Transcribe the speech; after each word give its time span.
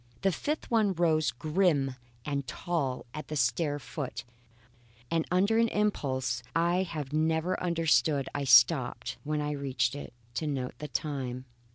A 0.23 0.31
fifth 0.31 0.71
one 0.71 0.93
rose 0.93 1.29
grim 1.29 1.95
and 2.25 2.47
tall 2.47 3.05
at 3.13 3.27
the 3.27 3.35
stair 3.35 3.77
foot, 3.77 4.23
and 5.11 5.27
under 5.29 5.59
an 5.59 5.67
impulse 5.67 6.41
I 6.55 6.81
have 6.81 7.13
never 7.13 7.61
understood 7.61 8.27
I 8.33 8.45
stopped, 8.45 9.17
when 9.23 9.41
I 9.41 9.51
reached 9.51 9.93
it, 9.93 10.15
to 10.33 10.47
note 10.47 10.73
the 10.79 10.87
time. 10.87 11.45